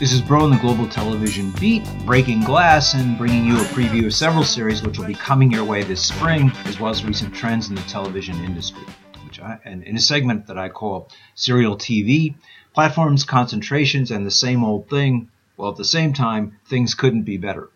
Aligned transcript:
This 0.00 0.14
is 0.14 0.22
Broe 0.22 0.44
on 0.44 0.50
the 0.50 0.56
Global 0.56 0.88
Television 0.88 1.50
Beat, 1.60 1.86
breaking 2.06 2.40
glass 2.40 2.94
and 2.94 3.18
bringing 3.18 3.44
you 3.44 3.56
a 3.56 3.64
preview 3.64 4.06
of 4.06 4.14
several 4.14 4.44
series 4.44 4.82
which 4.82 4.98
will 4.98 5.06
be 5.06 5.12
coming 5.12 5.50
your 5.50 5.62
way 5.62 5.82
this 5.82 6.02
spring, 6.02 6.50
as 6.64 6.80
well 6.80 6.90
as 6.90 7.04
recent 7.04 7.34
trends 7.34 7.68
in 7.68 7.74
the 7.74 7.82
television 7.82 8.42
industry. 8.42 8.86
Which 9.26 9.40
I, 9.40 9.58
and 9.62 9.82
in 9.84 9.96
a 9.96 10.00
segment 10.00 10.46
that 10.46 10.56
I 10.56 10.70
call 10.70 11.10
Serial 11.34 11.76
TV, 11.76 12.34
platforms, 12.72 13.24
concentrations, 13.24 14.10
and 14.10 14.24
the 14.24 14.30
same 14.30 14.64
old 14.64 14.88
thing. 14.88 15.28
Well, 15.58 15.70
at 15.70 15.76
the 15.76 15.84
same 15.84 16.14
time, 16.14 16.56
things 16.64 16.94
couldn't 16.94 17.24
be 17.24 17.36
better. 17.36 17.68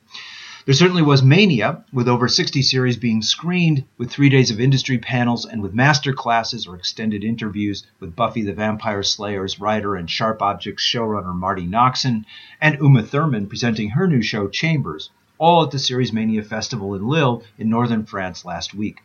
There 0.67 0.75
certainly 0.75 1.03
was 1.03 1.23
mania, 1.23 1.85
with 1.93 2.09
over 2.09 2.27
60 2.27 2.63
series 2.63 2.97
being 2.97 3.21
screened, 3.21 3.85
with 3.99 4.11
three 4.11 4.31
days 4.31 4.51
of 4.51 4.59
industry 4.59 4.97
panels 4.97 5.45
and 5.45 5.61
with 5.61 5.75
master 5.75 6.15
classes 6.15 6.67
or 6.67 6.75
extended 6.75 7.23
interviews 7.23 7.87
with 8.01 8.17
Buffy 8.17 8.41
the 8.41 8.55
Vampire 8.55 9.03
Slayer's 9.03 9.61
writer 9.61 9.95
and 9.95 10.09
Sharp 10.09 10.41
Objects 10.41 10.83
showrunner 10.83 11.35
Marti 11.35 11.67
Noxon, 11.67 12.25
and 12.63 12.79
Uma 12.81 13.03
Thurman 13.03 13.47
presenting 13.47 13.91
her 13.91 14.07
new 14.07 14.23
show 14.23 14.49
Chambers, 14.49 15.11
all 15.37 15.65
at 15.65 15.71
the 15.71 15.79
Series 15.79 16.15
Mania 16.15 16.43
Festival 16.43 16.95
in 16.95 17.07
Lille 17.07 17.43
in 17.59 17.69
northern 17.69 18.07
France 18.07 18.47
last 18.47 18.73
week. 18.73 19.03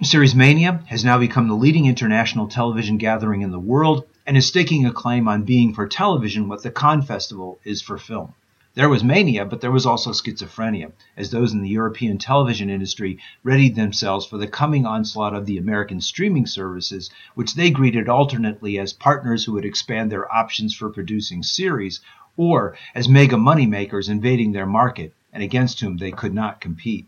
Series 0.00 0.34
Mania 0.34 0.80
has 0.86 1.04
now 1.04 1.18
become 1.18 1.48
the 1.48 1.54
leading 1.54 1.84
international 1.84 2.48
television 2.48 2.96
gathering 2.96 3.42
in 3.42 3.50
the 3.50 3.58
world 3.58 4.06
and 4.26 4.38
is 4.38 4.46
staking 4.46 4.86
a 4.86 4.90
claim 4.90 5.28
on 5.28 5.42
being 5.42 5.74
for 5.74 5.86
television 5.86 6.48
what 6.48 6.62
the 6.62 6.70
Cannes 6.70 7.02
Festival 7.02 7.58
is 7.62 7.82
for 7.82 7.98
film. 7.98 8.32
There 8.76 8.90
was 8.90 9.02
mania, 9.02 9.46
but 9.46 9.62
there 9.62 9.70
was 9.70 9.86
also 9.86 10.10
schizophrenia, 10.10 10.92
as 11.16 11.30
those 11.30 11.54
in 11.54 11.62
the 11.62 11.70
European 11.70 12.18
television 12.18 12.68
industry 12.68 13.18
readied 13.42 13.74
themselves 13.74 14.26
for 14.26 14.36
the 14.36 14.46
coming 14.46 14.84
onslaught 14.84 15.34
of 15.34 15.46
the 15.46 15.56
American 15.56 16.02
streaming 16.02 16.44
services, 16.44 17.08
which 17.34 17.54
they 17.54 17.70
greeted 17.70 18.06
alternately 18.06 18.78
as 18.78 18.92
partners 18.92 19.46
who 19.46 19.54
would 19.54 19.64
expand 19.64 20.12
their 20.12 20.30
options 20.30 20.74
for 20.74 20.90
producing 20.90 21.42
series, 21.42 22.02
or 22.36 22.76
as 22.94 23.08
mega 23.08 23.36
moneymakers 23.36 24.10
invading 24.10 24.52
their 24.52 24.66
market 24.66 25.14
and 25.32 25.42
against 25.42 25.80
whom 25.80 25.96
they 25.96 26.10
could 26.10 26.34
not 26.34 26.60
compete. 26.60 27.06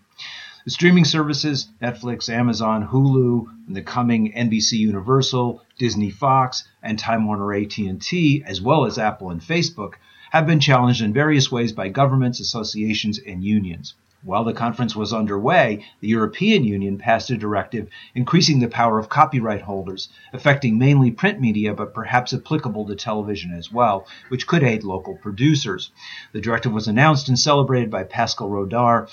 The 0.64 0.70
streaming 0.70 1.05
services, 1.05 1.69
Netflix, 1.83 2.30
Amazon, 2.30 2.89
Hulu, 2.89 3.44
and 3.66 3.77
the 3.77 3.83
coming 3.83 4.33
NBC 4.33 4.78
Universal, 4.78 5.62
Disney 5.78 6.08
Fox, 6.08 6.66
and 6.83 6.98
Time 6.98 7.27
Warner 7.27 7.52
AT&T, 7.52 8.42
as 8.46 8.62
well 8.62 8.86
as 8.86 8.96
Apple 8.96 9.28
and 9.28 9.42
Facebook, 9.42 9.96
have 10.30 10.46
been 10.46 10.60
challenged 10.60 11.02
in 11.02 11.12
various 11.12 11.50
ways 11.50 11.72
by 11.72 11.88
governments, 11.88 12.40
associations, 12.40 13.18
and 13.18 13.42
unions. 13.42 13.94
While 14.24 14.42
the 14.42 14.52
conference 14.52 14.96
was 14.96 15.12
underway, 15.12 15.84
the 16.00 16.08
European 16.08 16.64
Union 16.64 16.98
passed 16.98 17.30
a 17.30 17.36
directive 17.36 17.88
increasing 18.16 18.58
the 18.58 18.66
power 18.66 18.98
of 18.98 19.08
copyright 19.08 19.62
holders, 19.62 20.08
affecting 20.32 20.76
mainly 20.76 21.12
print 21.12 21.40
media 21.40 21.72
but 21.72 21.94
perhaps 21.94 22.34
applicable 22.34 22.86
to 22.86 22.96
television 22.96 23.52
as 23.52 23.70
well, 23.70 24.08
which 24.28 24.48
could 24.48 24.64
aid 24.64 24.82
local 24.82 25.16
producers. 25.16 25.92
The 26.32 26.40
directive 26.40 26.72
was 26.72 26.88
announced 26.88 27.28
and 27.28 27.38
celebrated 27.38 27.92
by 27.92 28.02
Pascal 28.02 28.50
Rogard, 28.50 29.08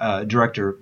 uh, 0.00 0.24
director 0.24 0.78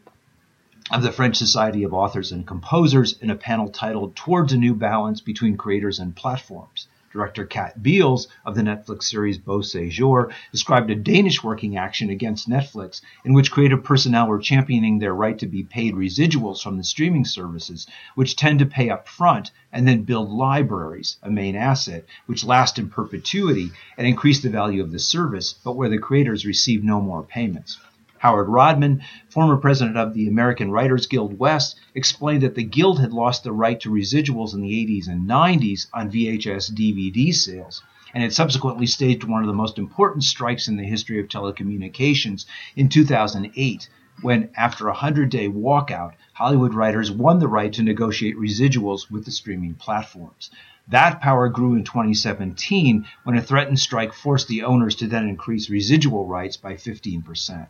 of 0.91 1.02
the 1.02 1.12
French 1.12 1.36
Society 1.36 1.82
of 1.82 1.92
Authors 1.92 2.32
and 2.32 2.46
Composers, 2.46 3.19
in 3.20 3.28
a 3.28 3.36
panel 3.36 3.69
titled 3.69 4.16
Towards 4.16 4.54
a 4.54 4.56
New 4.56 4.75
Balance 4.75 5.20
Between 5.20 5.58
Creators 5.58 5.98
and 5.98 6.16
Platforms. 6.16 6.88
Director 7.16 7.47
Kaat 7.47 7.82
Beels 7.82 8.28
of 8.44 8.54
the 8.54 8.60
Netflix 8.60 9.04
series 9.04 9.38
Beau 9.38 9.60
Séjour 9.60 10.31
described 10.53 10.91
a 10.91 10.94
Danish 10.94 11.43
working 11.43 11.75
action 11.75 12.10
against 12.10 12.47
Netflix 12.47 13.00
in 13.25 13.32
which 13.32 13.50
creative 13.50 13.82
personnel 13.82 14.28
were 14.28 14.38
championing 14.38 14.99
their 14.99 15.15
right 15.15 15.38
to 15.38 15.47
be 15.47 15.62
paid 15.62 15.94
residuals 15.94 16.62
from 16.62 16.76
the 16.76 16.84
streaming 16.84 17.25
services, 17.25 17.87
which 18.16 18.37
tend 18.37 18.59
to 18.59 18.66
pay 18.66 18.91
up 18.91 19.09
front 19.09 19.50
and 19.72 19.88
then 19.88 20.03
build 20.03 20.28
libraries, 20.28 21.16
a 21.22 21.31
main 21.31 21.56
asset, 21.56 22.05
which 22.26 22.44
last 22.44 22.78
in 22.78 22.91
perpetuity 22.91 23.71
and 23.97 24.06
increase 24.06 24.43
the 24.43 24.50
value 24.50 24.82
of 24.82 24.93
the 24.93 24.99
service, 24.99 25.55
but 25.65 25.75
where 25.75 25.88
the 25.88 25.97
creators 25.97 26.44
receive 26.44 26.84
no 26.84 27.00
more 27.00 27.22
payments. 27.22 27.78
Howard 28.19 28.49
Rodman, 28.49 29.03
former 29.28 29.56
president 29.56 29.97
of 29.97 30.15
the 30.15 30.27
American 30.27 30.71
Writers 30.71 31.06
Guild 31.06 31.38
West, 31.38 31.77
explained 31.94 32.43
that 32.43 32.54
the 32.54 32.65
Guild 32.65 33.00
had 33.00 33.12
lost 33.12 33.44
the 33.44 33.53
right 33.53 33.78
to 33.81 33.91
residuals 33.91 34.54
in 34.54 34.60
the 34.62 34.87
80s 34.87 35.09
and 35.09 35.28
90s 35.28 35.87
on 35.93 36.10
VHS 36.10 36.72
DVD 36.72 37.34
sales 37.34 37.82
and 38.15 38.22
had 38.22 38.32
subsequently 38.32 38.87
staged 38.87 39.25
one 39.25 39.43
of 39.43 39.47
the 39.47 39.53
most 39.53 39.78
important 39.78 40.25
strikes 40.25 40.69
in 40.69 40.76
the 40.76 40.84
history 40.84 41.21
of 41.21 41.28
telecommunications 41.28 42.47
in 42.75 42.88
2008 42.88 43.88
when, 44.22 44.49
after 44.56 44.87
a 44.87 44.93
100 44.93 45.28
day 45.28 45.49
walkout, 45.49 46.12
Hollywood 46.32 46.72
writers 46.72 47.10
won 47.10 47.38
the 47.38 47.49
right 47.49 47.72
to 47.75 47.82
negotiate 47.82 48.38
residuals 48.38 49.10
with 49.10 49.26
the 49.26 49.31
streaming 49.31 49.75
platforms. 49.75 50.50
That 50.88 51.21
power 51.21 51.49
grew 51.49 51.75
in 51.75 51.84
2017 51.84 53.06
when 53.25 53.37
a 53.37 53.43
threatened 53.43 53.81
strike 53.81 54.15
forced 54.15 54.49
the 54.49 54.62
owners 54.62 54.94
to 54.97 55.06
then 55.06 55.28
increase 55.28 55.69
residual 55.69 56.26
rights 56.26 56.56
by 56.56 56.75
15%. 56.75 57.66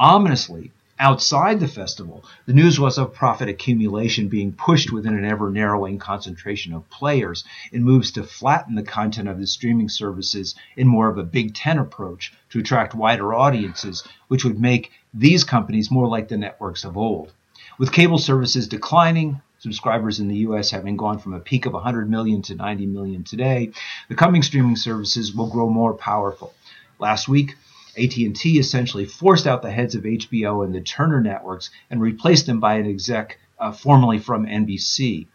Ominously, 0.00 0.72
outside 0.98 1.60
the 1.60 1.68
festival, 1.68 2.24
the 2.46 2.54
news 2.54 2.80
was 2.80 2.96
of 2.96 3.12
profit 3.12 3.50
accumulation 3.50 4.28
being 4.28 4.50
pushed 4.50 4.90
within 4.90 5.14
an 5.14 5.26
ever 5.26 5.50
narrowing 5.50 5.98
concentration 5.98 6.72
of 6.72 6.88
players 6.88 7.44
in 7.70 7.84
moves 7.84 8.10
to 8.12 8.22
flatten 8.22 8.76
the 8.76 8.82
content 8.82 9.28
of 9.28 9.38
the 9.38 9.46
streaming 9.46 9.90
services 9.90 10.54
in 10.74 10.86
more 10.86 11.10
of 11.10 11.18
a 11.18 11.22
Big 11.22 11.54
Ten 11.54 11.76
approach 11.76 12.32
to 12.48 12.60
attract 12.60 12.94
wider 12.94 13.34
audiences, 13.34 14.02
which 14.28 14.42
would 14.42 14.58
make 14.58 14.90
these 15.12 15.44
companies 15.44 15.90
more 15.90 16.08
like 16.08 16.28
the 16.28 16.38
networks 16.38 16.82
of 16.82 16.96
old. 16.96 17.34
With 17.78 17.92
cable 17.92 18.16
services 18.16 18.68
declining, 18.68 19.42
subscribers 19.58 20.18
in 20.18 20.28
the 20.28 20.48
US 20.48 20.70
having 20.70 20.96
gone 20.96 21.18
from 21.18 21.34
a 21.34 21.40
peak 21.40 21.66
of 21.66 21.74
100 21.74 22.08
million 22.08 22.40
to 22.40 22.54
90 22.54 22.86
million 22.86 23.22
today, 23.22 23.72
the 24.08 24.14
coming 24.14 24.42
streaming 24.42 24.76
services 24.76 25.34
will 25.34 25.50
grow 25.50 25.68
more 25.68 25.92
powerful. 25.92 26.54
Last 26.98 27.28
week, 27.28 27.54
AT&T 27.96 28.58
essentially 28.58 29.04
forced 29.04 29.46
out 29.46 29.62
the 29.62 29.70
heads 29.70 29.94
of 29.94 30.04
HBO 30.04 30.64
and 30.64 30.74
the 30.74 30.80
Turner 30.80 31.20
networks 31.20 31.70
and 31.90 32.00
replaced 32.00 32.46
them 32.46 32.60
by 32.60 32.74
an 32.74 32.86
exec 32.86 33.38
uh, 33.58 33.72
formerly 33.72 34.18
from 34.18 34.46
NBC, 34.46 35.26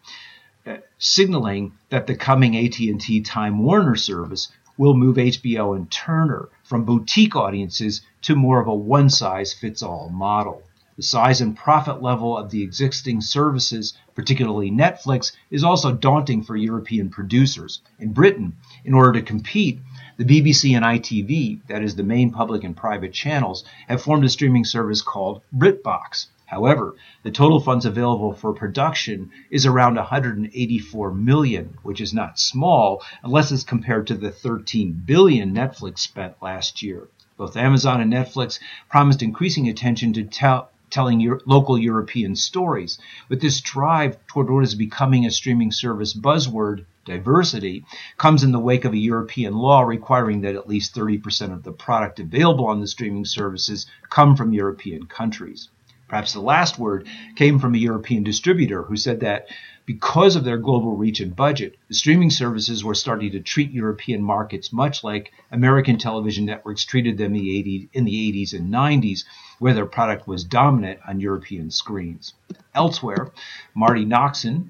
uh, 0.65 0.77
signaling 0.97 1.73
that 1.89 2.07
the 2.07 2.15
coming 2.15 2.57
AT&T 2.57 3.21
Time 3.21 3.59
Warner 3.63 3.95
service 3.95 4.51
will 4.77 4.93
move 4.93 5.17
HBO 5.17 5.75
and 5.75 5.89
Turner 5.89 6.49
from 6.63 6.85
boutique 6.85 7.35
audiences 7.35 8.01
to 8.23 8.35
more 8.35 8.59
of 8.59 8.67
a 8.67 8.75
one-size-fits-all 8.75 10.09
model. 10.09 10.63
The 10.97 11.03
size 11.03 11.41
and 11.41 11.57
profit 11.57 12.01
level 12.01 12.37
of 12.37 12.51
the 12.51 12.63
existing 12.63 13.19
services, 13.19 13.93
particularly 14.15 14.71
Netflix, 14.71 15.33
is 15.51 15.63
also 15.63 15.91
daunting 15.91 16.41
for 16.41 16.55
European 16.55 17.09
producers. 17.09 17.81
In 17.99 18.13
Britain, 18.13 18.55
in 18.85 18.93
order 18.93 19.19
to 19.19 19.21
compete, 19.21 19.79
the 20.17 20.23
BBC 20.23 20.75
and 20.75 20.85
ITV, 20.85 21.59
that 21.67 21.83
is 21.83 21.95
the 21.95 22.03
main 22.03 22.31
public 22.31 22.63
and 22.63 22.75
private 22.75 23.11
channels, 23.11 23.65
have 23.87 24.01
formed 24.01 24.23
a 24.23 24.29
streaming 24.29 24.63
service 24.63 25.01
called 25.01 25.41
BritBox. 25.53 26.27
However, 26.45 26.95
the 27.23 27.31
total 27.31 27.59
funds 27.59 27.85
available 27.85 28.33
for 28.33 28.53
production 28.53 29.31
is 29.49 29.65
around 29.65 29.95
184 29.95 31.11
million, 31.11 31.77
which 31.83 31.99
is 31.99 32.13
not 32.13 32.39
small 32.39 33.01
unless 33.23 33.51
it's 33.51 33.63
compared 33.63 34.07
to 34.07 34.13
the 34.13 34.31
13 34.31 35.03
billion 35.05 35.53
Netflix 35.53 35.99
spent 35.99 36.41
last 36.41 36.81
year. 36.81 37.09
Both 37.35 37.57
Amazon 37.57 37.99
and 37.99 38.13
Netflix 38.13 38.59
promised 38.89 39.21
increasing 39.21 39.67
attention 39.67 40.13
to 40.13 40.23
tell 40.23 40.69
telling 40.89 41.19
Euro- 41.19 41.39
local 41.45 41.77
European 41.77 42.35
stories. 42.35 42.99
But 43.29 43.39
this 43.41 43.61
drive 43.61 44.17
toward 44.27 44.49
what 44.49 44.63
is 44.63 44.75
becoming 44.75 45.25
a 45.25 45.31
streaming 45.31 45.71
service 45.71 46.13
buzzword, 46.13 46.85
diversity, 47.05 47.85
comes 48.17 48.43
in 48.43 48.51
the 48.51 48.59
wake 48.59 48.85
of 48.85 48.93
a 48.93 48.97
European 48.97 49.55
law 49.55 49.81
requiring 49.81 50.41
that 50.41 50.55
at 50.55 50.67
least 50.67 50.95
30% 50.95 51.53
of 51.53 51.63
the 51.63 51.71
product 51.71 52.19
available 52.19 52.67
on 52.67 52.81
the 52.81 52.87
streaming 52.87 53.25
services 53.25 53.85
come 54.09 54.35
from 54.35 54.53
European 54.53 55.05
countries. 55.05 55.69
Perhaps 56.07 56.33
the 56.33 56.39
last 56.39 56.77
word 56.77 57.07
came 57.35 57.57
from 57.57 57.73
a 57.73 57.79
European 57.79 58.23
distributor 58.23 58.83
who 58.83 58.95
said 58.95 59.21
that 59.21 59.47
because 59.85 60.35
of 60.35 60.43
their 60.43 60.57
global 60.57 60.95
reach 60.95 61.19
and 61.19 61.35
budget, 61.35 61.77
the 61.87 61.93
streaming 61.93 62.29
services 62.29 62.83
were 62.83 62.95
starting 62.95 63.31
to 63.31 63.39
treat 63.39 63.71
European 63.71 64.21
markets 64.21 64.73
much 64.73 65.03
like 65.03 65.31
American 65.51 65.97
television 65.97 66.45
networks 66.45 66.85
treated 66.85 67.17
them 67.17 67.35
in 67.35 68.05
the 68.05 68.29
80s 68.31 68.53
and 68.53 68.73
90s, 68.73 69.25
where 69.59 69.73
their 69.73 69.85
product 69.85 70.27
was 70.27 70.43
dominant 70.43 70.99
on 71.07 71.19
European 71.19 71.71
screens. 71.71 72.33
Elsewhere, 72.73 73.31
Marti 73.73 74.05
Noxon, 74.05 74.69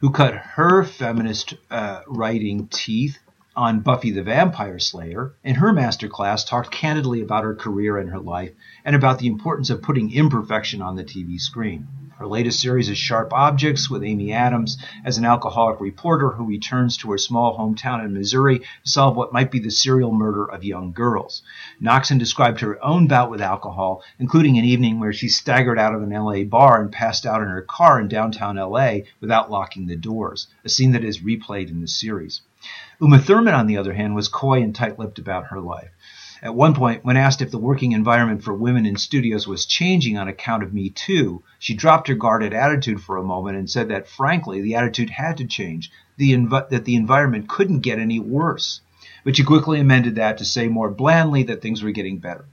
who 0.00 0.10
cut 0.10 0.34
her 0.34 0.84
feminist 0.84 1.54
uh, 1.70 2.00
writing 2.06 2.68
teeth 2.68 3.18
on 3.56 3.80
Buffy 3.80 4.10
the 4.10 4.22
Vampire 4.22 4.78
Slayer, 4.78 5.32
in 5.44 5.54
her 5.54 5.72
masterclass 5.72 6.46
talked 6.46 6.70
candidly 6.70 7.20
about 7.22 7.44
her 7.44 7.54
career 7.54 7.98
and 7.98 8.10
her 8.10 8.18
life 8.18 8.50
and 8.84 8.96
about 8.96 9.18
the 9.18 9.28
importance 9.28 9.70
of 9.70 9.82
putting 9.82 10.12
imperfection 10.12 10.82
on 10.82 10.96
the 10.96 11.04
TV 11.04 11.40
screen. 11.40 11.86
Her 12.18 12.28
latest 12.28 12.60
series 12.60 12.88
is 12.88 12.96
Sharp 12.96 13.32
Objects 13.32 13.90
with 13.90 14.04
Amy 14.04 14.32
Adams 14.32 14.78
as 15.04 15.18
an 15.18 15.24
alcoholic 15.24 15.80
reporter 15.80 16.30
who 16.30 16.44
returns 16.46 16.96
to 16.98 17.10
her 17.10 17.18
small 17.18 17.58
hometown 17.58 18.04
in 18.04 18.14
Missouri 18.14 18.60
to 18.60 18.66
solve 18.84 19.16
what 19.16 19.32
might 19.32 19.50
be 19.50 19.58
the 19.58 19.70
serial 19.70 20.12
murder 20.12 20.44
of 20.44 20.62
young 20.62 20.92
girls. 20.92 21.42
Noxon 21.82 22.18
described 22.18 22.60
her 22.60 22.82
own 22.84 23.08
bout 23.08 23.30
with 23.30 23.40
alcohol, 23.40 24.04
including 24.20 24.56
an 24.58 24.64
evening 24.64 25.00
where 25.00 25.12
she 25.12 25.28
staggered 25.28 25.76
out 25.76 25.92
of 25.92 26.02
an 26.02 26.10
LA 26.10 26.44
bar 26.44 26.80
and 26.80 26.92
passed 26.92 27.26
out 27.26 27.42
in 27.42 27.48
her 27.48 27.62
car 27.62 28.00
in 28.00 28.06
downtown 28.06 28.54
LA 28.54 28.98
without 29.20 29.50
locking 29.50 29.86
the 29.86 29.96
doors, 29.96 30.46
a 30.64 30.68
scene 30.68 30.92
that 30.92 31.02
is 31.02 31.18
replayed 31.18 31.68
in 31.68 31.80
the 31.80 31.88
series. 31.88 32.42
Uma 33.00 33.18
Thurman, 33.18 33.54
on 33.54 33.66
the 33.66 33.76
other 33.76 33.92
hand, 33.92 34.14
was 34.14 34.28
coy 34.28 34.62
and 34.62 34.72
tight 34.72 35.00
lipped 35.00 35.18
about 35.18 35.46
her 35.46 35.60
life. 35.60 35.90
At 36.44 36.54
one 36.54 36.74
point, 36.74 37.06
when 37.06 37.16
asked 37.16 37.40
if 37.40 37.50
the 37.50 37.58
working 37.58 37.92
environment 37.92 38.44
for 38.44 38.52
women 38.52 38.84
in 38.84 38.96
studios 38.96 39.48
was 39.48 39.64
changing 39.64 40.18
on 40.18 40.28
account 40.28 40.62
of 40.62 40.74
Me 40.74 40.90
Too, 40.90 41.42
she 41.58 41.72
dropped 41.72 42.06
her 42.08 42.14
guarded 42.14 42.52
attitude 42.52 43.00
for 43.00 43.16
a 43.16 43.24
moment 43.24 43.56
and 43.56 43.70
said 43.70 43.88
that, 43.88 44.06
frankly, 44.06 44.60
the 44.60 44.74
attitude 44.74 45.08
had 45.08 45.38
to 45.38 45.46
change, 45.46 45.90
the 46.18 46.34
env- 46.34 46.68
that 46.68 46.84
the 46.84 46.96
environment 46.96 47.48
couldn't 47.48 47.80
get 47.80 47.98
any 47.98 48.20
worse. 48.20 48.82
But 49.24 49.36
she 49.36 49.42
quickly 49.42 49.80
amended 49.80 50.16
that 50.16 50.36
to 50.36 50.44
say 50.44 50.68
more 50.68 50.90
blandly 50.90 51.44
that 51.44 51.62
things 51.62 51.82
were 51.82 51.92
getting 51.92 52.18
better. 52.18 52.44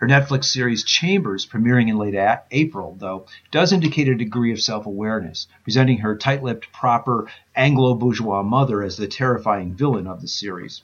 Her 0.00 0.08
Netflix 0.08 0.46
series 0.46 0.82
Chambers, 0.82 1.46
premiering 1.46 1.88
in 1.88 1.98
late 1.98 2.18
April, 2.50 2.96
though, 2.98 3.26
does 3.52 3.72
indicate 3.72 4.08
a 4.08 4.16
degree 4.16 4.50
of 4.50 4.60
self 4.60 4.86
awareness, 4.86 5.46
presenting 5.62 5.98
her 5.98 6.16
tight 6.16 6.42
lipped, 6.42 6.72
proper 6.72 7.28
Anglo 7.54 7.94
bourgeois 7.94 8.42
mother 8.42 8.82
as 8.82 8.96
the 8.96 9.06
terrifying 9.06 9.72
villain 9.72 10.08
of 10.08 10.20
the 10.20 10.26
series. 10.26 10.82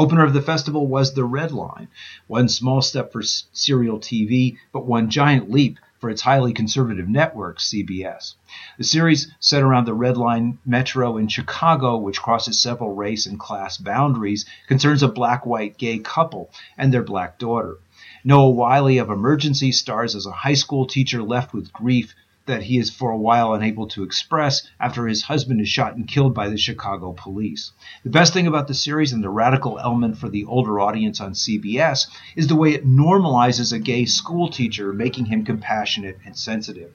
Opener 0.00 0.24
of 0.24 0.32
the 0.32 0.40
festival 0.40 0.86
was 0.86 1.12
The 1.12 1.26
Red 1.26 1.52
Line, 1.52 1.88
one 2.26 2.48
small 2.48 2.80
step 2.80 3.12
for 3.12 3.20
serial 3.22 3.98
TV, 4.00 4.56
but 4.72 4.86
one 4.86 5.10
giant 5.10 5.50
leap 5.50 5.78
for 5.98 6.08
its 6.08 6.22
highly 6.22 6.54
conservative 6.54 7.06
network, 7.06 7.58
CBS. 7.58 8.32
The 8.78 8.84
series, 8.84 9.30
set 9.40 9.62
around 9.62 9.84
the 9.84 9.92
Red 9.92 10.16
Line 10.16 10.56
Metro 10.64 11.18
in 11.18 11.28
Chicago, 11.28 11.98
which 11.98 12.22
crosses 12.22 12.58
several 12.58 12.94
race 12.94 13.26
and 13.26 13.38
class 13.38 13.76
boundaries, 13.76 14.46
concerns 14.66 15.02
a 15.02 15.08
black 15.08 15.44
white 15.44 15.76
gay 15.76 15.98
couple 15.98 16.50
and 16.78 16.94
their 16.94 17.02
black 17.02 17.38
daughter. 17.38 17.76
Noah 18.24 18.48
Wyle 18.48 18.98
of 19.02 19.10
Emergency 19.10 19.70
stars 19.70 20.16
as 20.16 20.24
a 20.24 20.32
high 20.32 20.54
school 20.54 20.86
teacher 20.86 21.22
left 21.22 21.52
with 21.52 21.74
grief 21.74 22.14
that 22.50 22.64
he 22.64 22.78
is 22.78 22.90
for 22.90 23.10
a 23.10 23.16
while 23.16 23.54
unable 23.54 23.86
to 23.86 24.02
express 24.02 24.68
after 24.78 25.06
his 25.06 25.22
husband 25.22 25.60
is 25.60 25.68
shot 25.68 25.94
and 25.94 26.08
killed 26.08 26.34
by 26.34 26.48
the 26.48 26.58
Chicago 26.58 27.12
police. 27.12 27.72
The 28.02 28.10
best 28.10 28.32
thing 28.32 28.46
about 28.46 28.68
the 28.68 28.74
series 28.74 29.12
and 29.12 29.22
the 29.22 29.30
radical 29.30 29.78
element 29.78 30.18
for 30.18 30.28
the 30.28 30.44
older 30.44 30.80
audience 30.80 31.20
on 31.20 31.32
CBS 31.32 32.08
is 32.34 32.48
the 32.48 32.56
way 32.56 32.74
it 32.74 32.84
normalizes 32.86 33.72
a 33.72 33.78
gay 33.78 34.04
school 34.04 34.48
teacher, 34.48 34.92
making 34.92 35.26
him 35.26 35.44
compassionate 35.44 36.18
and 36.26 36.36
sensitive. 36.36 36.92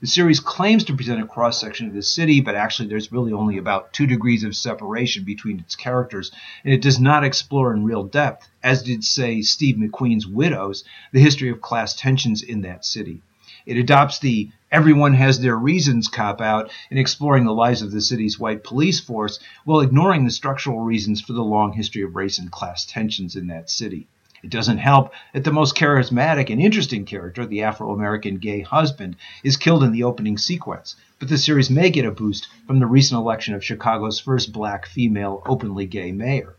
The 0.00 0.06
series 0.06 0.40
claims 0.40 0.84
to 0.84 0.96
present 0.96 1.22
a 1.22 1.26
cross 1.26 1.60
section 1.60 1.86
of 1.86 1.92
the 1.94 2.02
city, 2.02 2.40
but 2.40 2.54
actually 2.54 2.88
there's 2.88 3.12
really 3.12 3.32
only 3.32 3.58
about 3.58 3.92
two 3.92 4.06
degrees 4.06 4.42
of 4.42 4.56
separation 4.56 5.22
between 5.22 5.60
its 5.60 5.76
characters, 5.76 6.32
and 6.64 6.72
it 6.72 6.82
does 6.82 6.98
not 6.98 7.24
explore 7.24 7.72
in 7.74 7.84
real 7.84 8.02
depth, 8.02 8.48
as 8.62 8.82
did, 8.82 9.04
say, 9.04 9.42
Steve 9.42 9.76
McQueen's 9.76 10.26
Widows, 10.26 10.82
the 11.12 11.20
history 11.20 11.50
of 11.50 11.60
class 11.60 11.94
tensions 11.94 12.42
in 12.42 12.62
that 12.62 12.84
city. 12.84 13.20
It 13.66 13.76
adopts 13.76 14.20
the 14.20 14.50
everyone 14.70 15.14
has 15.14 15.40
their 15.40 15.56
reasons 15.56 16.06
cop 16.06 16.40
out 16.40 16.70
in 16.90 16.98
exploring 16.98 17.44
the 17.44 17.52
lives 17.52 17.82
of 17.82 17.90
the 17.90 18.00
city's 18.00 18.38
white 18.38 18.62
police 18.62 19.00
force 19.00 19.40
while 19.64 19.80
ignoring 19.80 20.24
the 20.24 20.30
structural 20.30 20.80
reasons 20.80 21.20
for 21.20 21.32
the 21.32 21.42
long 21.42 21.72
history 21.72 22.02
of 22.02 22.14
race 22.14 22.38
and 22.38 22.50
class 22.50 22.84
tensions 22.84 23.34
in 23.34 23.48
that 23.48 23.68
city. 23.68 24.06
It 24.44 24.50
doesn't 24.50 24.78
help 24.78 25.12
that 25.32 25.44
the 25.44 25.52
most 25.52 25.74
charismatic 25.74 26.50
and 26.50 26.60
interesting 26.60 27.04
character, 27.04 27.44
the 27.44 27.62
Afro 27.62 27.92
American 27.92 28.36
gay 28.36 28.60
husband, 28.60 29.16
is 29.42 29.56
killed 29.56 29.82
in 29.82 29.92
the 29.92 30.04
opening 30.04 30.38
sequence, 30.38 30.94
but 31.18 31.28
the 31.28 31.38
series 31.38 31.70
may 31.70 31.90
get 31.90 32.04
a 32.04 32.10
boost 32.10 32.46
from 32.66 32.78
the 32.78 32.86
recent 32.86 33.18
election 33.18 33.54
of 33.54 33.64
Chicago's 33.64 34.20
first 34.20 34.52
black 34.52 34.86
female 34.86 35.42
openly 35.46 35.86
gay 35.86 36.12
mayor. 36.12 36.54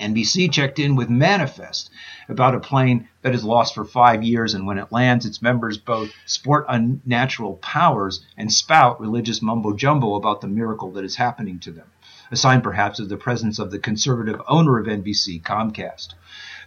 NBC 0.00 0.50
checked 0.50 0.78
in 0.78 0.96
with 0.96 1.08
Manifest 1.08 1.90
about 2.28 2.54
a 2.54 2.60
plane 2.60 3.08
that 3.22 3.34
is 3.34 3.44
lost 3.44 3.74
for 3.74 3.84
five 3.84 4.22
years, 4.22 4.54
and 4.54 4.66
when 4.66 4.78
it 4.78 4.90
lands, 4.90 5.24
its 5.24 5.40
members 5.40 5.78
both 5.78 6.12
sport 6.26 6.66
unnatural 6.68 7.54
powers 7.56 8.24
and 8.36 8.52
spout 8.52 9.00
religious 9.00 9.40
mumbo 9.40 9.72
jumbo 9.72 10.14
about 10.14 10.40
the 10.40 10.48
miracle 10.48 10.90
that 10.92 11.04
is 11.04 11.16
happening 11.16 11.58
to 11.60 11.70
them, 11.70 11.86
a 12.30 12.36
sign 12.36 12.60
perhaps 12.60 12.98
of 12.98 13.08
the 13.08 13.16
presence 13.16 13.58
of 13.58 13.70
the 13.70 13.78
conservative 13.78 14.40
owner 14.48 14.78
of 14.78 14.86
NBC, 14.86 15.42
Comcast. 15.42 16.14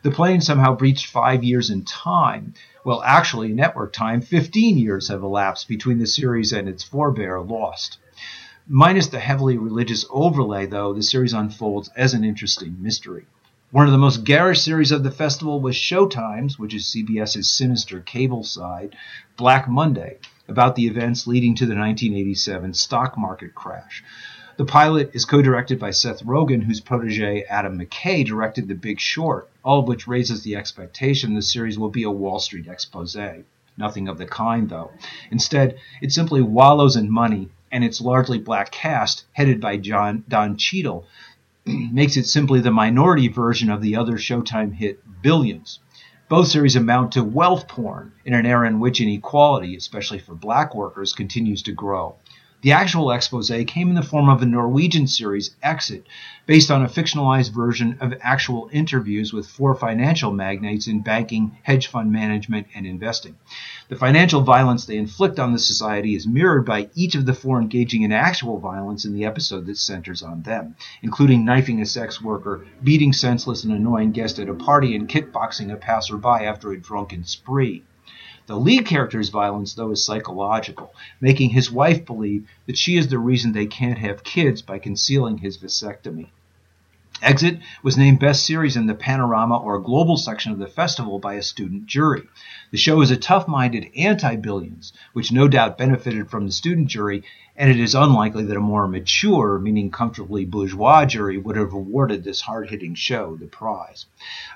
The 0.04 0.12
plane 0.12 0.42
somehow 0.42 0.76
breached 0.76 1.08
five 1.08 1.44
years 1.44 1.70
in 1.70 1.84
time. 1.84 2.54
Well, 2.84 3.02
actually, 3.04 3.50
network 3.50 3.94
time, 3.94 4.22
15 4.22 4.78
years 4.78 5.10
have 5.10 5.24
elapsed 5.24 5.68
between 5.68 6.00
the 6.00 6.08
series 6.08 6.54
and 6.54 6.70
its 6.70 6.84
forebear, 6.84 7.42
Lost. 7.42 7.98
Minus 8.70 9.08
the 9.08 9.20
heavily 9.20 9.58
religious 9.58 10.06
overlay, 10.10 10.66
though, 10.66 10.92
the 10.92 11.02
series 11.02 11.32
unfolds 11.32 11.90
as 11.96 12.14
an 12.14 12.26
interesting 12.26 12.76
mystery. 12.82 13.26
One 13.72 13.86
of 13.86 13.94
the 13.94 13.98
most 13.98 14.26
garish 14.26 14.62
series 14.62 14.92
of 14.92 15.04
the 15.04 15.12
festival 15.12 15.62
was 15.62 15.78
Showtime's, 15.78 16.60
which 16.60 16.74
is 16.74 16.84
CBS's 16.84 17.50
sinister 17.50 18.02
cable 18.02 18.44
side, 18.44 18.94
Black 19.38 19.70
Monday, 19.70 20.18
about 20.50 20.76
the 20.76 20.86
events 20.86 21.28
leading 21.28 21.56
to 21.56 21.66
the 21.66 21.76
1987 21.76 22.74
stock 22.74 23.18
market 23.18 23.56
crash. 23.56 24.04
The 24.58 24.66
pilot 24.66 25.12
is 25.14 25.24
co-directed 25.24 25.80
by 25.80 25.92
Seth 25.92 26.26
Rogen, 26.26 26.64
whose 26.64 26.82
protege 26.82 27.44
Adam 27.44 27.80
McKay 27.80 28.26
directed 28.26 28.68
The 28.68 28.76
Big 28.76 29.00
Short, 29.00 29.50
all 29.64 29.80
of 29.80 29.88
which 29.88 30.10
raises 30.10 30.44
the 30.44 30.58
expectation 30.58 31.36
the 31.36 31.42
series 31.42 31.80
will 31.80 31.90
be 31.90 32.04
a 32.04 32.12
Wall 32.12 32.40
Street 32.40 32.68
expose. 32.68 33.16
Nothing 33.78 34.10
of 34.10 34.18
the 34.18 34.26
kind, 34.26 34.70
though. 34.70 34.92
Instead, 35.32 35.78
it 36.02 36.12
simply 36.12 36.42
wallows 36.42 36.98
in 36.98 37.10
money, 37.10 37.48
and 37.72 37.84
its 37.84 38.02
largely 38.02 38.38
black 38.38 38.72
cast, 38.72 39.26
headed 39.34 39.60
by 39.62 39.78
John 39.78 40.24
Don 40.28 40.58
Cheadle, 40.58 41.06
makes 41.66 42.18
it 42.18 42.26
simply 42.26 42.60
the 42.60 42.72
minority 42.72 43.28
version 43.28 43.70
of 43.70 43.82
the 43.82 43.96
other 43.96 44.14
Showtime 44.14 44.74
hit 44.74 45.02
Billions. 45.22 45.80
Both 46.30 46.50
series 46.50 46.76
amount 46.76 47.14
to 47.14 47.24
wealth 47.24 47.68
porn 47.68 48.12
in 48.26 48.34
an 48.34 48.46
era 48.46 48.68
in 48.68 48.80
which 48.80 49.00
inequality, 49.00 49.76
especially 49.76 50.20
for 50.20 50.36
black 50.36 50.76
workers, 50.76 51.14
continues 51.14 51.62
to 51.64 51.72
grow. 51.72 52.16
The 52.68 52.74
actual 52.74 53.12
expose 53.12 53.50
came 53.66 53.88
in 53.88 53.96
the 53.96 54.02
form 54.02 54.28
of 54.28 54.42
a 54.42 54.46
Norwegian 54.46 55.08
series, 55.08 55.56
Exit, 55.64 56.06
based 56.46 56.70
on 56.70 56.84
a 56.84 56.90
fictionalized 56.90 57.54
version 57.54 57.98
of 58.02 58.14
actual 58.20 58.70
interviews 58.74 59.32
with 59.32 59.48
four 59.48 59.74
financial 59.74 60.34
magnates 60.34 60.86
in 60.86 61.00
banking, 61.00 61.58
hedge 61.64 61.88
fund 61.88 62.12
management, 62.12 62.68
and 62.76 62.86
investing. 62.86 63.36
The 63.88 63.96
financial 63.96 64.42
violence 64.42 64.84
they 64.84 64.98
inflict 64.98 65.40
on 65.40 65.54
the 65.54 65.60
society 65.60 66.14
is 66.14 66.28
mirrored 66.28 66.66
by 66.66 66.90
each 66.94 67.16
of 67.16 67.26
the 67.26 67.34
four 67.34 67.62
engaging 67.62 68.02
in 68.02 68.12
actual 68.12 68.60
violence 68.60 69.06
in 69.06 69.14
the 69.14 69.24
episode 69.24 69.66
that 69.68 69.78
centers 69.78 70.22
on 70.22 70.42
them, 70.42 70.76
including 71.02 71.46
knifing 71.46 71.80
a 71.80 71.86
sex 71.86 72.22
worker, 72.22 72.66
beating 72.84 73.14
senseless 73.14 73.64
an 73.64 73.72
annoying 73.72 74.12
guest 74.12 74.40
at 74.40 74.50
a 74.50 74.54
party, 74.54 74.94
and 74.94 75.08
kickboxing 75.08 75.72
a 75.72 75.78
passerby 75.78 76.44
after 76.44 76.74
a 76.74 76.82
drunken 76.82 77.24
spree. 77.24 77.86
The 78.48 78.58
lead 78.58 78.86
character's 78.86 79.30
violence, 79.30 79.74
though, 79.74 79.92
is 79.92 80.06
psychological, 80.06 80.94
making 81.20 81.50
his 81.50 81.70
wife 81.70 82.06
believe 82.06 82.48
that 82.66 82.78
she 82.78 82.98
is 82.98 83.10
the 83.10 83.20
reason 83.20 83.52
they 83.52 83.66
can't 83.66 84.00
have 84.00 84.24
kids 84.24 84.62
by 84.62 84.80
concealing 84.80 85.38
his 85.38 85.58
vasectomy. 85.58 86.30
Exit 87.22 87.60
was 87.82 87.98
named 87.98 88.20
Best 88.20 88.46
Series 88.46 88.78
in 88.78 88.86
the 88.86 88.94
Panorama 88.94 89.58
or 89.58 89.80
Global 89.80 90.18
section 90.18 90.52
of 90.52 90.60
the 90.60 90.68
festival 90.68 91.18
by 91.18 91.34
a 91.34 91.42
student 91.42 91.88
jury. 91.88 92.24
The 92.70 92.78
show 92.78 93.02
is 93.02 93.10
a 93.10 93.18
tough 93.18 93.48
minded 93.48 93.88
anti 93.96 94.36
billions, 94.36 94.94
which 95.14 95.32
no 95.32 95.48
doubt 95.48 95.80
benefited 95.80 96.30
from 96.30 96.46
the 96.46 96.52
student 96.52 96.88
jury, 96.88 97.24
and 97.56 97.72
it 97.72 97.80
is 97.80 97.96
unlikely 97.96 98.44
that 98.46 98.58
a 98.58 98.60
more 98.62 98.88
mature, 98.88 99.58
meaning 99.58 99.90
comfortably 99.90 100.46
bourgeois 100.46 101.06
jury 101.06 101.40
would 101.40 101.56
have 101.56 101.74
awarded 101.74 102.24
this 102.24 102.42
hard 102.42 102.70
hitting 102.70 102.94
show 102.94 103.36
the 103.36 103.48
prize. 103.48 104.06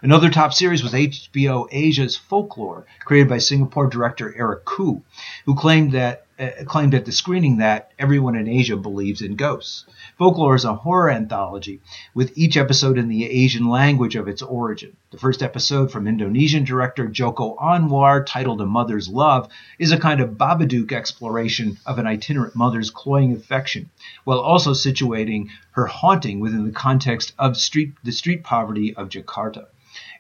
Another 0.04 0.30
top 0.30 0.54
series 0.54 0.84
was 0.84 0.94
HBO 0.94 1.68
Asia's 1.72 2.16
Folklore, 2.16 2.86
created 3.00 3.28
by 3.28 3.40
Singapore 3.40 3.88
director 3.88 4.36
Eric 4.38 4.66
Khoo, 4.66 5.02
who 5.46 5.56
claimed 5.56 5.94
that 5.94 6.28
Uh, 6.42 6.50
claimed 6.66 6.96
at 6.96 7.06
the 7.06 7.12
screening 7.12 7.58
that 7.58 7.92
everyone 8.00 8.36
in 8.36 8.48
Asia 8.48 8.76
believes 8.76 9.22
in 9.22 9.36
ghosts. 9.36 9.86
Folklore 10.18 10.56
is 10.56 10.66
a 10.66 10.74
horror 10.74 11.12
anthology, 11.12 11.82
with 12.16 12.36
each 12.36 12.58
episode 12.58 12.98
in 12.98 13.10
the 13.10 13.30
Asian 13.30 13.70
language 13.70 14.16
of 14.16 14.28
its 14.28 14.42
origin. 14.42 14.98
The 15.12 15.20
first 15.20 15.44
episode 15.44 15.92
from 15.92 16.08
Indonesian 16.08 16.64
director 16.64 17.08
Joko 17.08 17.56
Anwar, 17.58 18.26
titled 18.26 18.60
A 18.60 18.66
Mother's 18.66 19.08
Love, 19.08 19.50
is 19.78 19.92
a 19.92 20.00
kind 20.00 20.20
of 20.20 20.32
Babadook 20.32 20.92
exploration 20.92 21.78
of 21.86 22.00
an 22.00 22.08
itinerant 22.08 22.56
mother's 22.56 22.90
cloying 22.90 23.34
affection, 23.34 23.92
while 24.24 24.40
also 24.40 24.72
situating 24.72 25.50
her 25.74 25.86
haunting 25.86 26.40
within 26.40 26.66
the 26.66 26.72
context 26.72 27.34
of 27.38 27.56
street, 27.56 27.94
the 28.04 28.12
street 28.12 28.44
poverty 28.44 28.96
of 28.96 29.10
Jakarta. 29.10 29.68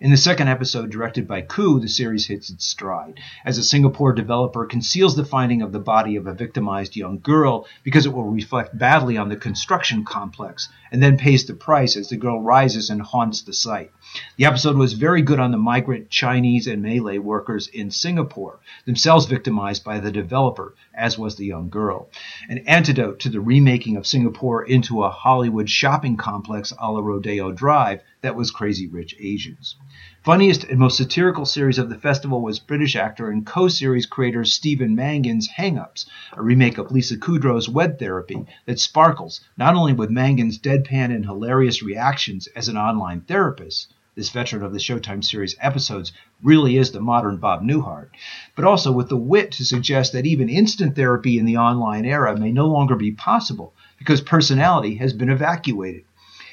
In 0.01 0.09
the 0.09 0.17
second 0.17 0.47
episode, 0.47 0.89
directed 0.89 1.27
by 1.27 1.43
Khoo, 1.43 1.79
the 1.79 1.87
series 1.87 2.25
hits 2.25 2.49
its 2.49 2.65
stride, 2.65 3.19
as 3.45 3.59
a 3.59 3.63
Singapore 3.63 4.13
developer 4.13 4.65
conceals 4.65 5.15
the 5.15 5.23
finding 5.23 5.61
of 5.61 5.73
the 5.73 5.79
body 5.79 6.15
of 6.15 6.25
a 6.25 6.33
victimized 6.33 6.95
young 6.95 7.19
girl 7.19 7.67
because 7.83 8.07
it 8.07 8.11
will 8.11 8.31
reflect 8.31 8.75
badly 8.75 9.15
on 9.15 9.29
the 9.29 9.35
construction 9.35 10.03
complex, 10.03 10.69
and 10.91 11.03
then 11.03 11.19
pays 11.19 11.45
the 11.45 11.53
price 11.53 11.95
as 11.95 12.09
the 12.09 12.17
girl 12.17 12.41
rises 12.41 12.89
and 12.89 13.03
haunts 13.03 13.43
the 13.43 13.53
site. 13.53 13.91
The 14.37 14.45
episode 14.45 14.75
was 14.75 14.93
very 14.93 15.21
good 15.21 15.39
on 15.39 15.51
the 15.51 15.57
migrant 15.59 16.09
Chinese 16.09 16.65
and 16.65 16.81
Malay 16.81 17.19
workers 17.19 17.67
in 17.67 17.91
Singapore, 17.91 18.59
themselves 18.85 19.27
victimized 19.27 19.83
by 19.83 19.99
the 19.99 20.11
developer, 20.11 20.73
as 20.95 21.19
was 21.19 21.35
the 21.35 21.45
young 21.45 21.69
girl. 21.69 22.09
An 22.49 22.57
antidote 22.65 23.19
to 23.19 23.29
the 23.29 23.39
remaking 23.39 23.97
of 23.97 24.07
Singapore 24.07 24.63
into 24.63 25.03
a 25.03 25.11
Hollywood 25.11 25.69
shopping 25.69 26.17
complex 26.17 26.73
a 26.79 26.91
la 26.91 27.01
Rodeo 27.01 27.51
Drive 27.51 28.01
that 28.21 28.35
was 28.35 28.49
Crazy 28.49 28.87
Rich 28.87 29.15
Asians. 29.19 29.75
Funniest 30.23 30.63
and 30.65 30.77
most 30.77 30.97
satirical 30.97 31.45
series 31.45 31.79
of 31.79 31.89
the 31.89 31.97
festival 31.97 32.41
was 32.41 32.59
British 32.59 32.95
actor 32.95 33.31
and 33.31 33.45
co-series 33.45 34.05
creator 34.05 34.45
Stephen 34.45 34.93
Mangan's 34.93 35.47
Hang 35.47 35.79
Ups, 35.79 36.05
a 36.33 36.43
remake 36.43 36.77
of 36.77 36.91
Lisa 36.91 37.17
Kudrow's 37.17 37.67
Web 37.67 37.97
Therapy 37.97 38.45
that 38.65 38.79
sparkles 38.79 39.41
not 39.57 39.75
only 39.75 39.93
with 39.93 40.11
Mangan's 40.11 40.59
deadpan 40.59 41.13
and 41.13 41.25
hilarious 41.25 41.81
reactions 41.81 42.47
as 42.55 42.67
an 42.67 42.77
online 42.77 43.21
therapist, 43.21 43.91
this 44.15 44.29
veteran 44.29 44.61
of 44.61 44.73
the 44.73 44.77
Showtime 44.77 45.23
series 45.23 45.55
episodes 45.59 46.11
really 46.43 46.77
is 46.77 46.91
the 46.91 47.01
modern 47.01 47.37
Bob 47.37 47.63
Newhart, 47.63 48.09
but 48.55 48.65
also 48.65 48.91
with 48.91 49.09
the 49.09 49.17
wit 49.17 49.51
to 49.53 49.65
suggest 49.65 50.13
that 50.13 50.25
even 50.25 50.49
instant 50.49 50.95
therapy 50.95 51.39
in 51.39 51.45
the 51.45 51.57
online 51.57 52.05
era 52.05 52.37
may 52.37 52.51
no 52.51 52.67
longer 52.67 52.95
be 52.95 53.11
possible 53.11 53.73
because 53.97 54.21
personality 54.21 54.95
has 54.95 55.13
been 55.13 55.29
evacuated. 55.29 56.03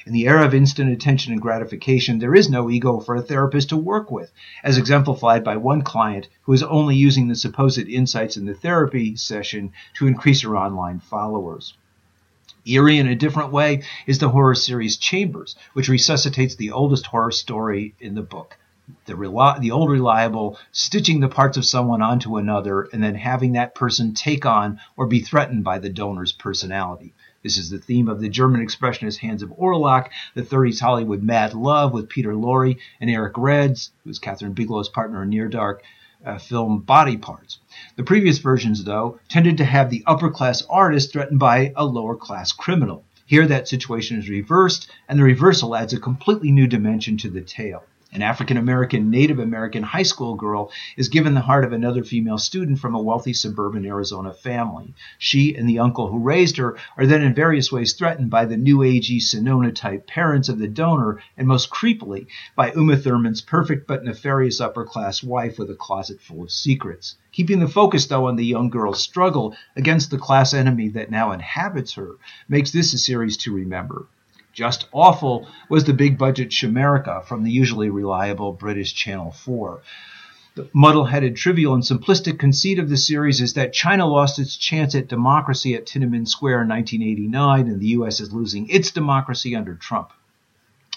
In 0.05 0.13
the 0.13 0.27
era 0.27 0.45
of 0.45 0.53
instant 0.53 0.89
attention 0.89 1.33
and 1.33 1.41
gratification, 1.41 2.19
there 2.19 2.33
is 2.33 2.49
no 2.49 2.69
ego 2.69 3.01
for 3.01 3.15
a 3.15 3.21
therapist 3.21 3.67
to 3.69 3.77
work 3.77 4.09
with, 4.09 4.31
as 4.63 4.77
exemplified 4.77 5.43
by 5.43 5.57
one 5.57 5.81
client 5.81 6.29
who 6.43 6.53
is 6.53 6.63
only 6.63 6.95
using 6.95 7.27
the 7.27 7.35
supposed 7.35 7.79
insights 7.79 8.37
in 8.37 8.45
the 8.45 8.53
therapy 8.53 9.17
session 9.17 9.73
to 9.95 10.07
increase 10.07 10.41
her 10.41 10.55
online 10.55 10.99
followers. 10.99 11.73
Eerie 12.65 12.97
in 12.97 13.07
a 13.07 13.15
different 13.15 13.51
way 13.51 13.83
is 14.07 14.19
the 14.19 14.29
horror 14.29 14.55
series 14.55 14.95
Chambers, 14.95 15.57
which 15.73 15.89
resuscitates 15.89 16.55
the 16.55 16.71
oldest 16.71 17.07
horror 17.07 17.31
story 17.31 17.93
in 17.99 18.15
the 18.15 18.21
book. 18.21 18.57
The, 19.05 19.57
the 19.59 19.71
old 19.71 19.89
reliable 19.89 20.57
stitching 20.71 21.19
the 21.19 21.27
parts 21.27 21.57
of 21.57 21.65
someone 21.65 22.01
onto 22.01 22.37
another 22.37 22.83
and 22.93 23.03
then 23.03 23.15
having 23.15 23.51
that 23.51 23.75
person 23.75 24.13
take 24.13 24.45
on 24.45 24.79
or 24.95 25.07
be 25.07 25.19
threatened 25.19 25.63
by 25.63 25.79
the 25.79 25.89
donor's 25.89 26.31
personality. 26.31 27.13
This 27.41 27.57
is 27.57 27.69
the 27.69 27.79
theme 27.79 28.09
of 28.09 28.19
the 28.19 28.27
German 28.27 28.65
expressionist 28.65 29.19
Hands 29.19 29.41
of 29.41 29.53
Orlac, 29.57 30.09
the 30.33 30.41
30s 30.41 30.81
Hollywood 30.81 31.23
Mad 31.23 31.53
Love 31.53 31.93
with 31.93 32.09
Peter 32.09 32.33
Lorre 32.33 32.77
and 32.99 33.09
Eric 33.09 33.37
Red's, 33.37 33.91
who 34.03 34.09
was 34.09 34.19
Kathryn 34.19 34.53
Bigelow's 34.53 34.89
partner 34.89 35.23
in 35.23 35.29
Near 35.29 35.47
Dark, 35.47 35.81
uh, 36.25 36.37
film 36.37 36.79
Body 36.79 37.15
Parts. 37.15 37.59
The 37.95 38.03
previous 38.03 38.39
versions, 38.39 38.83
though, 38.83 39.19
tended 39.29 39.57
to 39.57 39.63
have 39.63 39.89
the 39.89 40.03
upper 40.05 40.29
class 40.29 40.63
artist 40.69 41.13
threatened 41.13 41.39
by 41.39 41.71
a 41.77 41.85
lower 41.85 42.17
class 42.17 42.51
criminal. 42.51 43.05
Here, 43.25 43.47
that 43.47 43.69
situation 43.69 44.19
is 44.19 44.27
reversed, 44.27 44.91
and 45.07 45.17
the 45.17 45.23
reversal 45.23 45.77
adds 45.77 45.93
a 45.93 45.99
completely 45.99 46.51
new 46.51 46.67
dimension 46.67 47.15
to 47.19 47.29
the 47.29 47.41
tale. 47.41 47.83
An 48.11 48.23
African 48.23 48.57
American 48.57 49.11
Native 49.11 49.37
American 49.37 49.83
high 49.83 50.01
school 50.01 50.33
girl 50.33 50.71
is 50.97 51.09
given 51.09 51.35
the 51.35 51.41
heart 51.41 51.63
of 51.63 51.71
another 51.71 52.03
female 52.03 52.39
student 52.39 52.79
from 52.79 52.95
a 52.95 53.01
wealthy 53.01 53.33
suburban 53.33 53.85
Arizona 53.85 54.33
family. 54.33 54.95
She 55.19 55.53
and 55.53 55.69
the 55.69 55.77
uncle 55.77 56.07
who 56.07 56.17
raised 56.17 56.57
her 56.57 56.75
are 56.97 57.05
then 57.05 57.21
in 57.21 57.35
various 57.35 57.71
ways 57.71 57.93
threatened 57.93 58.31
by 58.31 58.45
the 58.45 58.57
new 58.57 58.79
agey 58.79 59.21
Sonona 59.21 59.71
type 59.75 60.07
parents 60.07 60.49
of 60.49 60.57
the 60.57 60.67
donor, 60.67 61.21
and 61.37 61.47
most 61.47 61.69
creepily 61.69 62.25
by 62.55 62.71
Uma 62.71 62.97
Thurman's 62.97 63.41
perfect 63.41 63.85
but 63.85 64.03
nefarious 64.03 64.59
upper 64.59 64.85
class 64.85 65.21
wife 65.21 65.59
with 65.59 65.69
a 65.69 65.75
closet 65.75 66.19
full 66.19 66.41
of 66.41 66.51
secrets. 66.51 67.15
Keeping 67.31 67.59
the 67.59 67.67
focus, 67.67 68.07
though, 68.07 68.25
on 68.25 68.37
the 68.37 68.43
young 68.43 68.71
girl's 68.71 69.03
struggle 69.03 69.55
against 69.75 70.09
the 70.09 70.17
class 70.17 70.51
enemy 70.51 70.89
that 70.89 71.11
now 71.11 71.31
inhabits 71.31 71.93
her 71.93 72.15
makes 72.47 72.71
this 72.71 72.91
a 72.95 72.97
series 72.97 73.37
to 73.37 73.53
remember. 73.53 74.07
Just 74.53 74.87
awful 74.91 75.47
was 75.69 75.83
the 75.83 75.93
big 75.93 76.17
budget 76.17 76.49
Chimerica 76.49 77.23
from 77.25 77.43
the 77.43 77.51
usually 77.51 77.89
reliable 77.89 78.51
British 78.51 78.93
Channel 78.93 79.31
4. 79.31 79.81
The 80.55 80.69
muddle 80.73 81.05
headed, 81.05 81.35
trivial, 81.35 81.73
and 81.73 81.83
simplistic 81.83 82.39
conceit 82.39 82.79
of 82.79 82.89
the 82.89 82.97
series 82.97 83.39
is 83.39 83.53
that 83.53 83.73
China 83.73 84.05
lost 84.05 84.39
its 84.39 84.57
chance 84.57 84.95
at 84.95 85.07
democracy 85.07 85.75
at 85.75 85.85
Tiananmen 85.85 86.27
Square 86.27 86.63
in 86.63 86.69
1989, 86.69 87.67
and 87.67 87.79
the 87.79 87.87
U.S. 87.87 88.19
is 88.19 88.33
losing 88.33 88.67
its 88.69 88.91
democracy 88.91 89.55
under 89.55 89.75
Trump. 89.75 90.11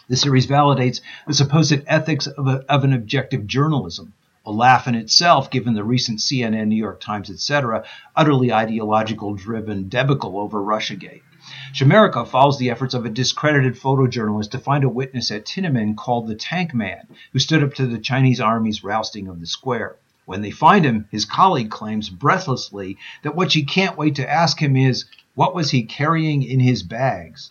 The 0.09 0.17
series 0.17 0.47
validates 0.47 1.01
the 1.27 1.35
supposed 1.35 1.83
ethics 1.87 2.27
of, 2.27 2.49
a, 2.49 2.65
of 2.69 2.85
an 2.85 2.93
objective 2.93 3.47
journalism 3.47 4.15
a 4.45 4.51
laugh 4.51 4.89
in 4.89 4.95
itself, 4.95 5.51
given 5.51 5.75
the 5.75 5.85
recent 5.85 6.19
CNN, 6.19 6.67
New 6.67 6.77
York 6.77 7.01
Times, 7.01 7.31
etc., 7.31 7.85
utterly 8.17 8.53
ideological 8.53 9.35
driven 9.35 9.89
debacle 9.89 10.39
over 10.39 10.61
Russiagate. 10.61 11.23
Chimerica 11.73 12.27
follows 12.27 12.59
the 12.59 12.71
efforts 12.71 12.95
of 12.95 13.05
a 13.05 13.11
discredited 13.11 13.75
photojournalist 13.75 14.51
to 14.51 14.59
find 14.59 14.85
a 14.85 14.89
witness 14.89 15.31
at 15.31 15.45
Tiananmen 15.45 15.97
called 15.97 16.29
the 16.29 16.35
Tank 16.35 16.73
Man, 16.73 17.07
who 17.33 17.39
stood 17.39 17.65
up 17.65 17.75
to 17.75 17.87
the 17.87 17.99
Chinese 17.99 18.41
army's 18.41 18.85
rousting 18.85 19.27
of 19.27 19.41
the 19.41 19.47
square. 19.47 19.97
When 20.25 20.43
they 20.43 20.53
find 20.53 20.85
him, 20.85 21.09
his 21.11 21.25
colleague 21.25 21.71
claims 21.71 22.11
breathlessly 22.11 22.97
that 23.23 23.35
what 23.35 23.51
she 23.51 23.65
can't 23.65 23.99
wait 23.99 24.15
to 24.17 24.31
ask 24.31 24.63
him 24.63 24.77
is, 24.77 25.07
what 25.35 25.55
was 25.55 25.71
he 25.73 25.83
carrying 25.83 26.43
in 26.45 26.61
his 26.61 26.85
bags? 26.85 27.51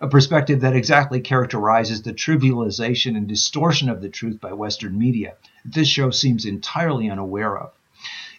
A 0.00 0.06
perspective 0.06 0.60
that 0.60 0.76
exactly 0.76 1.20
characterizes 1.20 2.02
the 2.02 2.12
trivialization 2.12 3.16
and 3.16 3.26
distortion 3.26 3.88
of 3.88 4.00
the 4.00 4.08
truth 4.08 4.40
by 4.40 4.52
Western 4.52 4.98
media 4.98 5.34
that 5.64 5.74
this 5.74 5.88
show 5.88 6.10
seems 6.10 6.44
entirely 6.44 7.10
unaware 7.10 7.58
of. 7.58 7.72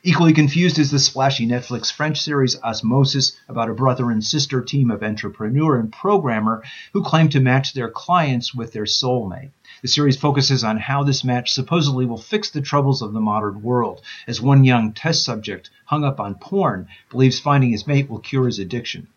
Equally 0.06 0.34
confused 0.34 0.80
is 0.80 0.92
the 0.92 1.00
splashy 1.00 1.48
Netflix 1.48 1.90
French 1.90 2.20
series 2.20 2.62
Osmosis 2.62 3.38
about 3.48 3.70
a 3.70 3.74
brother 3.74 4.12
and 4.12 4.22
sister 4.22 4.62
team 4.62 4.92
of 4.92 5.02
entrepreneur 5.02 5.80
and 5.80 5.94
programmer 5.94 6.62
who 6.92 7.02
claim 7.02 7.30
to 7.30 7.40
match 7.40 7.72
their 7.74 7.90
clients 7.90 8.54
with 8.54 8.74
their 8.74 8.84
soulmate. 8.84 9.52
The 9.82 9.88
series 9.88 10.18
focuses 10.18 10.62
on 10.62 10.76
how 10.78 11.04
this 11.04 11.24
match 11.24 11.54
supposedly 11.54 12.06
will 12.06 12.18
fix 12.18 12.50
the 12.50 12.60
troubles 12.60 13.02
of 13.02 13.14
the 13.14 13.22
modern 13.22 13.62
world, 13.62 14.02
as 14.28 14.42
one 14.42 14.66
young 14.66 14.92
test 14.92 15.24
subject 15.24 15.70
hung 15.86 16.04
up 16.04 16.20
on 16.20 16.36
porn 16.36 16.90
believes 17.10 17.40
finding 17.40 17.72
his 17.72 17.88
mate 17.88 18.10
will 18.10 18.20
cure 18.20 18.48
his 18.48 18.60
addiction. 18.60 19.08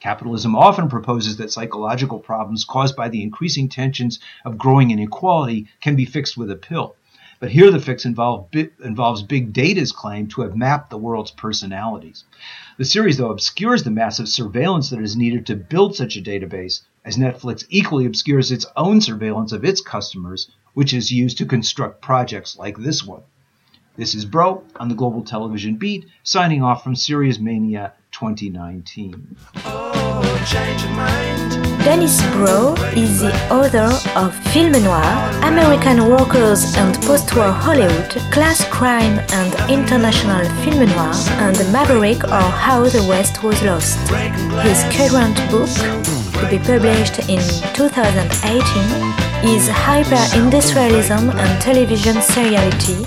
Capitalism 0.00 0.56
often 0.56 0.88
proposes 0.88 1.36
that 1.36 1.52
psychological 1.52 2.18
problems 2.18 2.64
caused 2.64 2.96
by 2.96 3.08
the 3.08 3.22
increasing 3.22 3.68
tensions 3.68 4.18
of 4.44 4.58
growing 4.58 4.90
inequality 4.90 5.68
can 5.80 5.94
be 5.94 6.04
fixed 6.04 6.36
with 6.36 6.50
a 6.50 6.56
pill. 6.56 6.96
But 7.42 7.50
here 7.50 7.72
the 7.72 7.80
fix 7.80 8.04
involve, 8.04 8.50
involves 8.84 9.24
big 9.24 9.52
data's 9.52 9.90
claim 9.90 10.28
to 10.28 10.42
have 10.42 10.54
mapped 10.54 10.90
the 10.90 10.96
world's 10.96 11.32
personalities. 11.32 12.22
The 12.78 12.84
series, 12.84 13.16
though, 13.16 13.32
obscures 13.32 13.82
the 13.82 13.90
massive 13.90 14.28
surveillance 14.28 14.90
that 14.90 15.00
is 15.00 15.16
needed 15.16 15.46
to 15.46 15.56
build 15.56 15.96
such 15.96 16.16
a 16.16 16.22
database, 16.22 16.82
as 17.04 17.16
Netflix 17.16 17.64
equally 17.68 18.06
obscures 18.06 18.52
its 18.52 18.66
own 18.76 19.00
surveillance 19.00 19.50
of 19.50 19.64
its 19.64 19.80
customers, 19.80 20.52
which 20.74 20.94
is 20.94 21.10
used 21.10 21.36
to 21.38 21.44
construct 21.44 22.00
projects 22.00 22.56
like 22.56 22.78
this 22.78 23.04
one. 23.04 23.22
This 23.94 24.14
is 24.14 24.24
Broe 24.24 24.64
on 24.76 24.88
the 24.88 24.94
Global 24.94 25.22
Television 25.22 25.76
Beat, 25.76 26.06
signing 26.22 26.62
off 26.62 26.82
from 26.82 26.96
Series 26.96 27.38
Mania 27.38 27.92
2019. 28.12 29.36
Dennis 31.84 32.22
Broe 32.32 32.74
is 32.96 33.20
the 33.20 33.34
author 33.50 33.92
of 34.18 34.34
Film 34.48 34.72
Noir, 34.72 35.30
American 35.42 36.08
Workers 36.08 36.74
and 36.76 36.94
Post-War 37.02 37.52
Hollywood, 37.52 38.08
Class 38.32 38.64
Crime 38.70 39.18
and 39.32 39.70
International 39.70 40.46
Film 40.64 40.88
Noir, 40.88 41.12
and 41.44 41.54
The 41.54 41.70
Maverick 41.70 42.24
or 42.24 42.48
How 42.64 42.84
the 42.84 43.02
West 43.06 43.42
Was 43.42 43.62
Lost. 43.62 43.98
His 44.64 44.82
current 44.96 45.36
book, 45.50 45.68
to 46.40 46.48
be 46.48 46.58
published 46.58 47.18
in 47.28 47.42
2018, 47.74 49.52
is 49.54 49.68
Hyper-Industrialism 49.68 51.28
and 51.28 51.60
Television 51.60 52.16
Seriality, 52.16 53.06